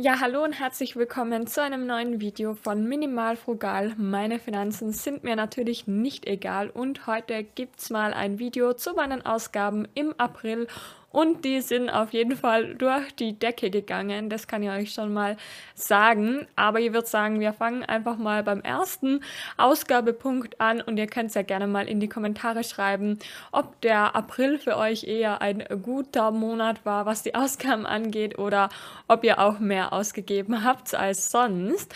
[0.00, 3.94] Ja, hallo und herzlich willkommen zu einem neuen Video von Minimal Frugal.
[3.96, 8.92] Meine Finanzen sind mir natürlich nicht egal und heute gibt es mal ein Video zu
[8.94, 10.68] meinen Ausgaben im April
[11.10, 14.28] und die sind auf jeden Fall durch die Decke gegangen.
[14.28, 15.36] Das kann ich euch schon mal
[15.74, 16.46] sagen.
[16.54, 19.20] Aber ich würde sagen, wir fangen einfach mal beim ersten
[19.56, 23.18] Ausgabepunkt an und ihr könnt es ja gerne mal in die Kommentare schreiben,
[23.52, 28.68] ob der April für euch eher ein guter Monat war, was die Ausgaben angeht oder
[29.08, 31.94] ob ihr auch mehr ausgegeben habt als sonst.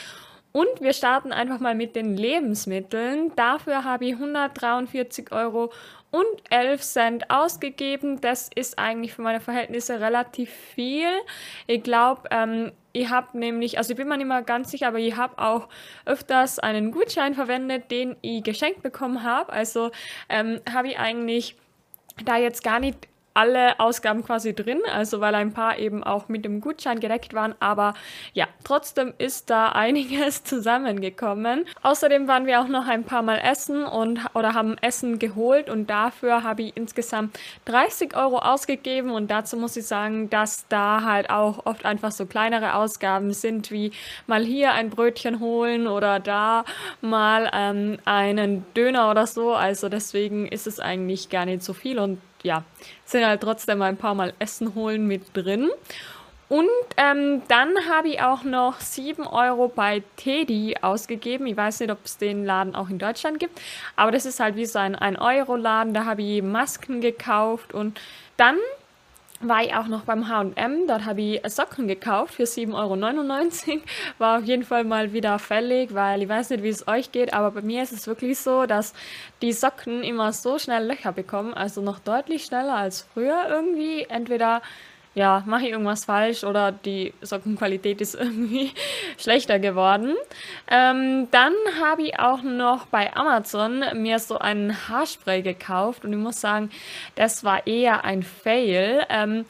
[0.52, 3.33] Und wir starten einfach mal mit den Lebensmitteln.
[3.37, 5.73] Dafür habe ich 143 Euro
[6.11, 8.20] und 11 Cent ausgegeben.
[8.20, 11.09] Das ist eigentlich für meine Verhältnisse relativ viel.
[11.66, 14.98] Ich glaube, ähm, ich habe nämlich, also ich bin mir nicht mal ganz sicher, aber
[14.98, 15.69] ich habe auch
[16.05, 19.50] öfters einen Gutschein verwendet, den ich geschenkt bekommen habe.
[19.50, 19.91] Also
[20.28, 21.56] ähm, habe ich eigentlich
[22.27, 26.45] da jetzt gar nicht alle Ausgaben quasi drin, also weil ein paar eben auch mit
[26.45, 27.95] dem Gutschein gedeckt waren, aber
[28.32, 31.64] ja, trotzdem ist da einiges zusammengekommen.
[31.82, 35.89] Außerdem waren wir auch noch ein paar Mal essen und oder haben Essen geholt und
[35.89, 39.11] dafür habe ich insgesamt 30 Euro ausgegeben.
[39.11, 43.70] Und dazu muss ich sagen, dass da halt auch oft einfach so kleinere Ausgaben sind,
[43.70, 43.92] wie
[44.27, 46.64] mal hier ein Brötchen holen oder da
[47.00, 51.98] mal ähm, einen Döner oder so, also deswegen ist es eigentlich gar nicht so viel.
[51.98, 52.65] Und ja,
[53.05, 55.71] sind halt trotzdem ein paar Mal Essen holen mit drin.
[56.48, 61.47] Und ähm, dann habe ich auch noch 7 Euro bei Teddy ausgegeben.
[61.47, 63.59] Ich weiß nicht, ob es den Laden auch in Deutschland gibt,
[63.97, 65.95] aber das ist halt wie so ein 1-Euro-Laden.
[65.95, 67.98] Da habe ich Masken gekauft und
[68.37, 68.59] dann
[69.48, 70.87] war ich auch noch beim H&M.
[70.87, 73.81] Dort habe ich Socken gekauft für 7,99 Euro.
[74.19, 77.35] War auf jeden Fall mal wieder fällig, weil ich weiß nicht, wie es euch geht,
[77.35, 78.95] aber bei mir ist es wirklich so, dass
[79.41, 84.07] die Socken immer so schnell Löcher bekommen, also noch deutlich schneller als früher irgendwie.
[84.09, 84.63] Entweder
[85.14, 88.72] ja, mache ich irgendwas falsch oder die Sockenqualität ist irgendwie
[89.18, 90.14] schlechter geworden.
[90.70, 96.18] Ähm, dann habe ich auch noch bei Amazon mir so einen Haarspray gekauft und ich
[96.18, 96.70] muss sagen,
[97.14, 99.05] das war eher ein Fail.
[99.08, 99.45] Ähm,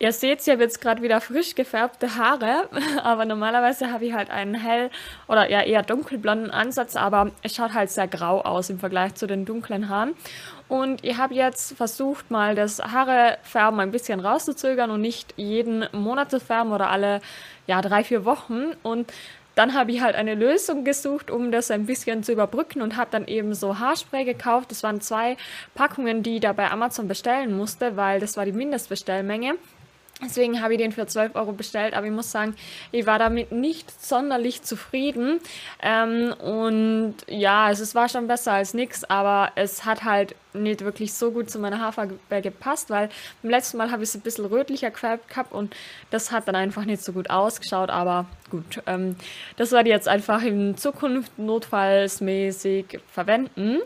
[0.00, 2.68] Ihr seht, ich habe jetzt gerade wieder frisch gefärbte Haare,
[3.02, 4.90] aber normalerweise habe ich halt einen hell
[5.26, 9.26] oder ja eher dunkelblonden Ansatz, aber es schaut halt sehr grau aus im Vergleich zu
[9.26, 10.14] den dunklen Haaren.
[10.68, 16.30] Und ich habe jetzt versucht, mal das Haarefärben ein bisschen rauszuzögern und nicht jeden Monat
[16.30, 17.20] zu färben oder alle
[17.66, 18.66] ja, drei, vier Wochen.
[18.84, 19.12] Und
[19.56, 23.10] dann habe ich halt eine Lösung gesucht, um das ein bisschen zu überbrücken und habe
[23.10, 24.70] dann eben so Haarspray gekauft.
[24.70, 25.36] Das waren zwei
[25.74, 29.56] Packungen, die ich da bei Amazon bestellen musste, weil das war die Mindestbestellmenge.
[30.20, 32.56] Deswegen habe ich den für 12 Euro bestellt, aber ich muss sagen,
[32.90, 35.38] ich war damit nicht sonderlich zufrieden.
[35.80, 40.84] Ähm, und ja, es, es war schon besser als nichts, aber es hat halt nicht
[40.84, 43.10] wirklich so gut zu meiner Haarfarbe gepasst, weil
[43.42, 45.76] beim letzten Mal habe ich es ein bisschen rötlicher gefärbt gehabt und
[46.10, 48.82] das hat dann einfach nicht so gut ausgeschaut, aber gut.
[48.86, 49.14] Ähm,
[49.56, 53.78] das werde ich jetzt einfach in Zukunft notfallsmäßig verwenden.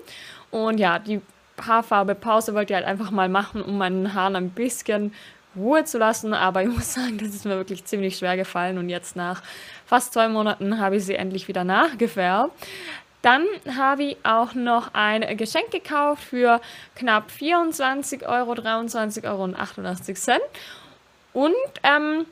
[0.50, 1.20] Und ja, die
[1.60, 5.12] Haarfarbe Pause wollte ich halt einfach mal machen, um meinen Haaren ein bisschen
[5.56, 8.88] Ruhe zu lassen, aber ich muss sagen, das ist mir wirklich ziemlich schwer gefallen und
[8.88, 9.42] jetzt nach
[9.86, 12.52] fast zwei Monaten habe ich sie endlich wieder nachgefärbt.
[13.22, 13.46] Dann
[13.76, 16.60] habe ich auch noch ein Geschenk gekauft für
[16.96, 20.42] knapp 24 Euro, 23 Euro und 88 Cent.
[21.32, 22.26] Und ähm,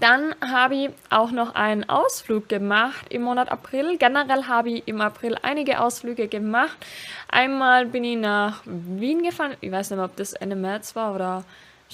[0.00, 3.96] dann habe ich auch noch einen Ausflug gemacht im Monat April.
[3.96, 6.76] Generell habe ich im April einige Ausflüge gemacht.
[7.28, 9.56] Einmal bin ich nach Wien gefahren.
[9.60, 11.44] Ich weiß nicht mehr, ob das Ende März war oder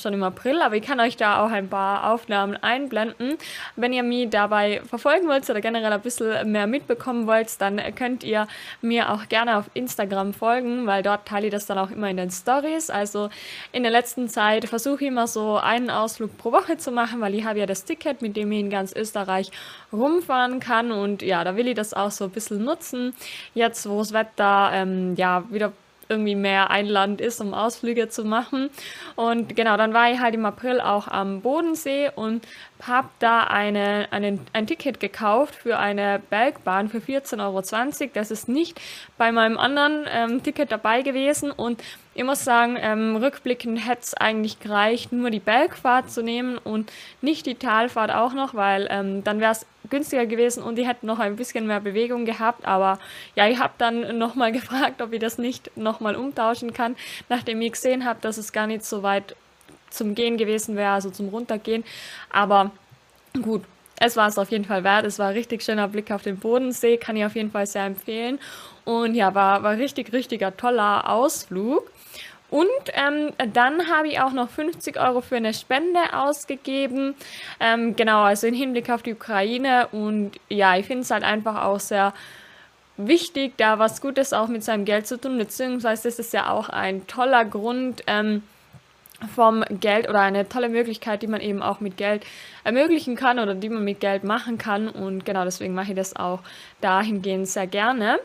[0.01, 3.37] schon im April, aber ich kann euch da auch ein paar Aufnahmen einblenden.
[3.77, 8.25] Wenn ihr mich dabei verfolgen wollt oder generell ein bisschen mehr mitbekommen wollt, dann könnt
[8.25, 8.47] ihr
[8.81, 12.17] mir auch gerne auf Instagram folgen, weil dort teile ich das dann auch immer in
[12.17, 12.91] den Stories.
[12.91, 13.31] Also
[13.73, 17.35] in der letzten Zeit versuche ich immer so einen Ausflug pro Woche zu machen, weil
[17.35, 19.51] ich habe ja das Ticket, mit dem ich in ganz Österreich
[19.93, 23.15] rumfahren kann und ja, da will ich das auch so ein bisschen nutzen.
[23.55, 25.73] Jetzt, wo das Wetter ähm, ja wieder
[26.09, 28.71] irgendwie mehr ein Land ist, um Ausflüge zu machen.
[29.17, 32.47] Und genau, dann war ich halt im April auch am Bodensee und
[32.87, 38.11] habe da eine, eine, ein Ticket gekauft für eine Bergbahn für 14,20 Euro.
[38.15, 38.81] Das ist nicht
[39.17, 41.83] bei meinem anderen ähm, Ticket dabei gewesen und
[42.19, 46.91] ich muss sagen, ähm, rückblickend hätte es eigentlich gereicht, nur die Bergfahrt zu nehmen und
[47.23, 51.07] nicht die Talfahrt auch noch, weil ähm, dann wäre es günstiger gewesen und die hätten
[51.07, 52.67] noch ein bisschen mehr Bewegung gehabt.
[52.67, 52.99] Aber
[53.37, 56.97] ja, ich habe dann nochmal gefragt, ob ich das nicht nochmal umtauschen kann,
[57.29, 59.37] nachdem ich gesehen habe, dass es gar nicht so weit
[59.89, 61.85] zum Gehen gewesen wäre, also zum Runtergehen.
[62.31, 62.73] Aber
[63.41, 63.63] gut,
[64.01, 65.07] es war es auf jeden Fall wert.
[65.07, 68.41] Es war richtig schöner Blick auf den Bodensee, kann ich auf jeden Fall sehr empfehlen.
[68.85, 71.89] Und ja, war, war richtig, richtiger toller Ausflug.
[72.51, 77.15] Und ähm, dann habe ich auch noch 50 Euro für eine Spende ausgegeben.
[77.61, 79.89] Ähm, genau, also im Hinblick auf die Ukraine.
[79.93, 82.15] Und ja, ich finde es halt einfach auch sehr
[82.97, 85.37] wichtig, da was Gutes auch mit seinem Geld zu tun.
[85.37, 88.43] Beziehungsweise ist es ja auch ein toller Grund, ähm,
[89.35, 92.25] vom Geld oder eine tolle Möglichkeit, die man eben auch mit Geld
[92.65, 94.89] ermöglichen kann oder die man mit Geld machen kann.
[94.89, 96.41] Und genau deswegen mache ich das auch
[96.81, 98.21] dahingehend sehr gerne.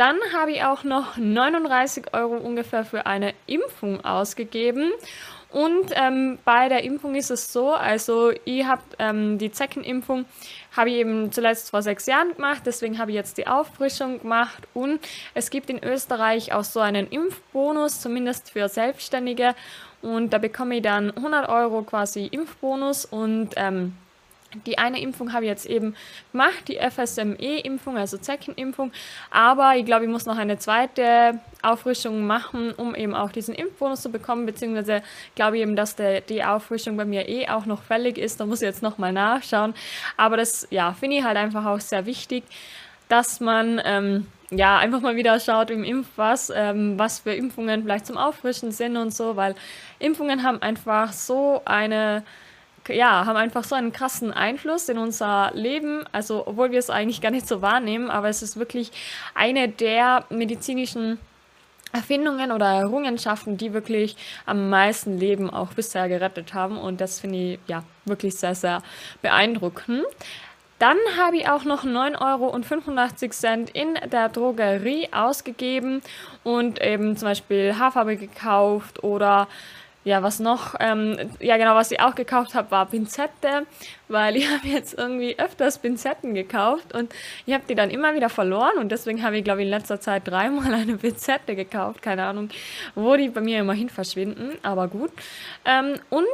[0.00, 4.92] Dann habe ich auch noch 39 Euro ungefähr für eine Impfung ausgegeben.
[5.50, 10.24] Und ähm, bei der Impfung ist es so, also ich habe ähm, die Zeckenimpfung,
[10.74, 14.66] habe ich eben zuletzt vor sechs Jahren gemacht, deswegen habe ich jetzt die Auffrischung gemacht.
[14.72, 15.00] Und
[15.34, 19.54] es gibt in Österreich auch so einen Impfbonus, zumindest für Selbstständige.
[20.00, 23.04] Und da bekomme ich dann 100 Euro quasi Impfbonus.
[23.04, 23.98] Und ähm,
[24.66, 25.94] die eine Impfung habe ich jetzt eben
[26.32, 28.92] gemacht, die FSME-Impfung, also Zeckenimpfung.
[29.30, 34.02] Aber ich glaube, ich muss noch eine zweite Auffrischung machen, um eben auch diesen Impfbonus
[34.02, 34.46] zu bekommen.
[34.46, 35.02] Beziehungsweise
[35.34, 38.40] glaube ich eben, dass der, die Auffrischung bei mir eh auch noch fällig ist.
[38.40, 39.74] Da muss ich jetzt nochmal nachschauen.
[40.16, 42.44] Aber das, ja, finde ich halt einfach auch sehr wichtig,
[43.08, 43.80] dass man.
[43.84, 48.72] Ähm, ja, einfach mal wieder schaut im Impfpass, ähm, was für Impfungen vielleicht zum Auffrischen
[48.72, 49.54] sind und so, weil
[50.00, 52.24] Impfungen haben einfach so eine,
[52.88, 57.20] ja, haben einfach so einen krassen Einfluss in unser Leben, also obwohl wir es eigentlich
[57.20, 58.90] gar nicht so wahrnehmen, aber es ist wirklich
[59.34, 61.18] eine der medizinischen
[61.92, 64.16] Erfindungen oder Errungenschaften, die wirklich
[64.46, 68.82] am meisten Leben auch bisher gerettet haben und das finde ich ja wirklich sehr, sehr
[69.22, 70.04] beeindruckend.
[70.78, 76.00] Dann habe ich auch noch 9,85 Euro in der Drogerie ausgegeben
[76.42, 79.46] und eben zum Beispiel Haarfarbe gekauft oder
[80.02, 80.74] ja, was noch?
[80.80, 83.66] Ähm, ja, genau, was ich auch gekauft habe, war Pinzette,
[84.08, 87.14] weil ich habe jetzt irgendwie öfters Pinzetten gekauft und
[87.46, 90.00] ich habe die dann immer wieder verloren und deswegen habe ich, glaube ich, in letzter
[90.00, 92.02] Zeit dreimal eine Pinzette gekauft.
[92.02, 92.48] Keine Ahnung,
[92.94, 95.10] wo die bei mir immer hin verschwinden, aber gut.
[95.64, 96.26] Ähm, und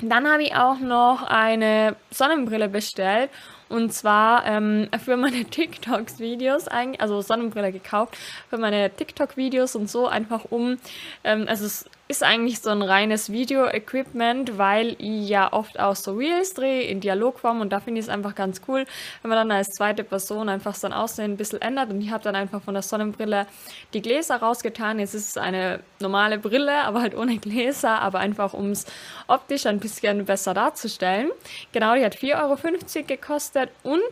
[0.00, 3.30] dann habe ich auch noch eine Sonnenbrille bestellt
[3.68, 8.16] und zwar ähm, für meine TikToks-Videos, also Sonnenbrille gekauft,
[8.48, 10.78] für meine TikTok-Videos und so einfach um,
[11.24, 11.66] ähm, also
[12.08, 17.00] ist eigentlich so ein reines Video-Equipment, weil ich ja oft auch so Reels drehe in
[17.00, 18.84] Dialogform und da finde ich es einfach ganz cool,
[19.22, 22.22] wenn man dann als zweite Person einfach sein Aussehen ein bisschen ändert und ich habe
[22.22, 23.46] dann einfach von der Sonnenbrille
[23.92, 25.00] die Gläser rausgetan.
[25.00, 28.86] Jetzt ist es eine normale Brille, aber halt ohne Gläser, aber einfach um es
[29.26, 31.30] optisch ein bisschen besser darzustellen.
[31.72, 34.02] Genau, die hat 4,50 Euro gekostet und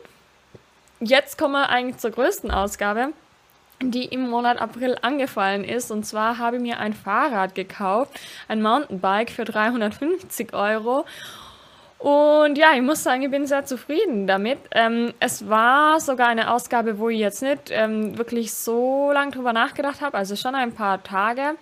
[0.98, 3.12] jetzt kommen wir eigentlich zur größten Ausgabe
[3.82, 5.90] die im Monat April angefallen ist.
[5.90, 8.18] Und zwar habe ich mir ein Fahrrad gekauft,
[8.48, 11.04] ein Mountainbike für 350 Euro.
[11.98, 14.58] Und ja, ich muss sagen, ich bin sehr zufrieden damit.
[14.72, 19.54] Ähm, es war sogar eine Ausgabe, wo ich jetzt nicht ähm, wirklich so lange drüber
[19.54, 21.54] nachgedacht habe, also schon ein paar Tage.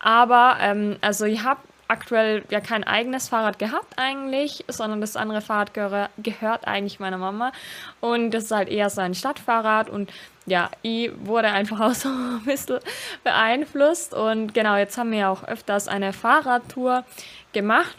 [0.00, 5.40] Aber ähm, also ich habe aktuell ja kein eigenes Fahrrad gehabt eigentlich, sondern das andere
[5.40, 7.52] Fahrrad gehör, gehört eigentlich meiner Mama.
[8.00, 10.12] Und das ist halt eher so ein Stadtfahrrad und
[10.46, 12.80] ja, ich wurde einfach auch so ein bisschen
[13.24, 14.14] beeinflusst.
[14.14, 17.04] Und genau, jetzt haben wir auch öfters eine Fahrradtour
[17.52, 17.96] gemacht.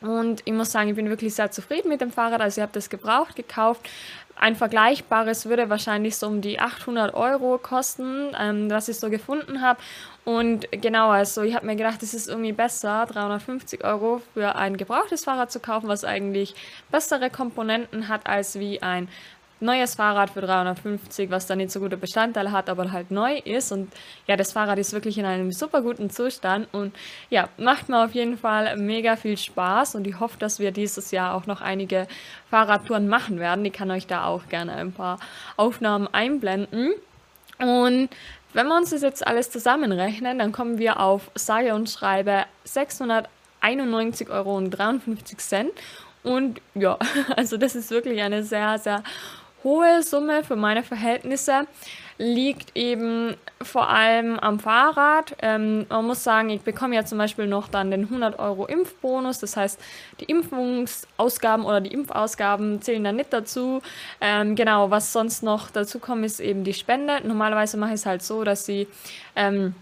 [0.00, 2.40] Und ich muss sagen, ich bin wirklich sehr zufrieden mit dem Fahrrad.
[2.40, 3.88] Also ich habe das gebraucht, gekauft.
[4.40, 9.60] Ein vergleichbares würde wahrscheinlich so um die 800 Euro kosten, ähm, was ich so gefunden
[9.62, 9.80] habe.
[10.24, 14.76] Und genau, also ich habe mir gedacht, es ist irgendwie besser, 350 Euro für ein
[14.76, 16.54] gebrauchtes Fahrrad zu kaufen, was eigentlich
[16.90, 19.08] bessere Komponenten hat als wie ein
[19.60, 23.72] neues Fahrrad für 350, was dann nicht so gute Bestandteile hat, aber halt neu ist.
[23.72, 23.92] Und
[24.26, 26.94] ja, das Fahrrad ist wirklich in einem super guten Zustand und
[27.30, 31.10] ja, macht mir auf jeden Fall mega viel Spaß und ich hoffe, dass wir dieses
[31.10, 32.06] Jahr auch noch einige
[32.50, 33.64] Fahrradtouren machen werden.
[33.64, 35.18] Ich kann euch da auch gerne ein paar
[35.56, 36.92] Aufnahmen einblenden.
[37.58, 38.08] Und
[38.52, 44.30] wenn wir uns das jetzt alles zusammenrechnen, dann kommen wir auf sage und schreibe 691,53
[44.30, 44.58] Euro.
[46.22, 46.98] Und ja,
[47.36, 49.02] also das ist wirklich eine sehr, sehr
[49.68, 51.66] hohe Summe für meine Verhältnisse
[52.16, 55.36] liegt eben vor allem am Fahrrad.
[55.40, 59.38] Ähm, man muss sagen, ich bekomme ja zum Beispiel noch dann den 100 Euro Impfbonus.
[59.38, 59.78] Das heißt,
[60.20, 63.82] die Impfungsausgaben oder die Impfausgaben zählen dann nicht dazu.
[64.20, 67.20] Ähm, genau, was sonst noch dazu kommt, ist eben die Spende.
[67.24, 68.88] Normalerweise mache ich es halt so, dass sie
[69.36, 69.74] ähm,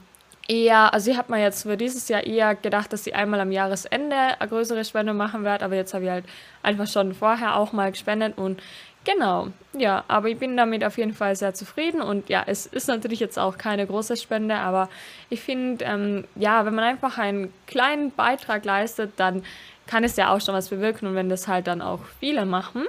[0.48, 3.52] eher, also ich habe mir jetzt für dieses Jahr eher gedacht, dass sie einmal am
[3.52, 6.24] Jahresende eine größere Spende machen wird, aber jetzt habe ich halt
[6.62, 8.60] einfach schon vorher auch mal gespendet und
[9.06, 12.88] Genau, ja, aber ich bin damit auf jeden Fall sehr zufrieden und ja, es ist
[12.88, 14.88] natürlich jetzt auch keine große Spende, aber
[15.30, 19.44] ich finde, ähm, ja, wenn man einfach einen kleinen Beitrag leistet, dann
[19.86, 22.82] kann es ja auch schon was bewirken und wenn das halt dann auch viele machen.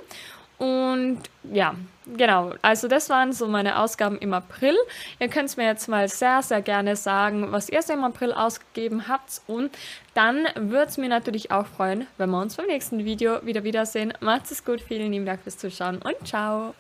[0.58, 1.20] Und
[1.52, 1.76] ja,
[2.16, 2.54] genau.
[2.62, 4.76] Also das waren so meine Ausgaben im April.
[5.20, 9.08] Ihr könnt mir jetzt mal sehr, sehr gerne sagen, was ihr so im April ausgegeben
[9.08, 9.42] habt.
[9.46, 9.72] Und
[10.14, 14.14] dann würde es mir natürlich auch freuen, wenn wir uns beim nächsten Video wieder wiedersehen.
[14.20, 16.74] Macht es gut, vielen lieben Dank fürs Zuschauen und ciao.